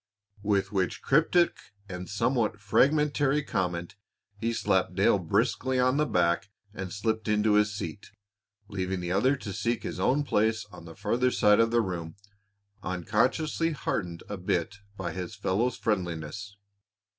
[0.41, 1.57] With which cryptic
[1.87, 3.93] and somewhat fragmentary comment,
[4.35, 8.09] he slapped Dale briskly on the back and slipped into his seat,
[8.67, 12.15] leaving the other to seek his own place on the farther side of the room,
[12.81, 16.57] unconsciously heartened a bit by his fellow's friendliness.